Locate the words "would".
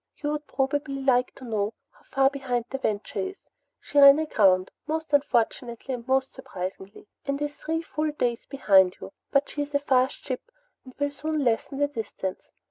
0.31-0.47